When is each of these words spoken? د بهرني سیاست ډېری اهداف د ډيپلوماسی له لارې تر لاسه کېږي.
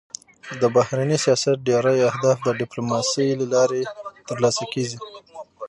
د 0.61 0.63
بهرني 0.75 1.17
سیاست 1.25 1.57
ډېری 1.67 1.97
اهداف 2.09 2.37
د 2.43 2.49
ډيپلوماسی 2.59 3.27
له 3.39 3.45
لارې 3.53 3.81
تر 4.27 4.37
لاسه 4.43 4.63
کېږي. 4.73 4.97